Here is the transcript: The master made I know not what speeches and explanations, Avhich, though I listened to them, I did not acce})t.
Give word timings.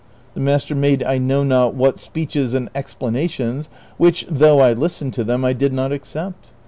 The 0.33 0.39
master 0.39 0.73
made 0.73 1.03
I 1.03 1.19
know 1.19 1.43
not 1.43 1.75
what 1.75 1.99
speeches 1.99 2.55
and 2.55 2.71
explanations, 2.73 3.69
Avhich, 3.99 4.25
though 4.27 4.59
I 4.59 4.73
listened 4.73 5.13
to 5.13 5.23
them, 5.23 5.45
I 5.45 5.53
did 5.53 5.73
not 5.73 5.91
acce})t. 5.91 6.33